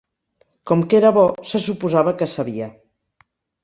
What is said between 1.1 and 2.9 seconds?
bo, se suposava que sabia.